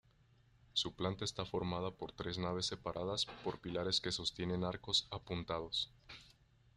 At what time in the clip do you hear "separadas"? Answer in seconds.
2.65-3.27